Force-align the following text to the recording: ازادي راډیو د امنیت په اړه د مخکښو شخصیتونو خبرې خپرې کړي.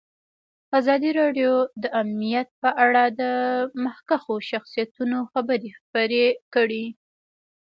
ازادي 0.79 1.11
راډیو 1.19 1.51
د 1.83 1.85
امنیت 2.01 2.47
په 2.61 2.69
اړه 2.85 3.03
د 3.21 3.23
مخکښو 3.83 4.35
شخصیتونو 4.51 5.17
خبرې 5.31 5.69
خپرې 5.79 6.25
کړي. 6.53 6.85